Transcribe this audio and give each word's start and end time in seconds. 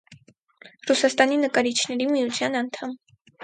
Ռուսաստանի 0.91 1.39
նկարիչների 1.43 2.11
միության 2.17 2.61
անդամ։ 2.65 3.01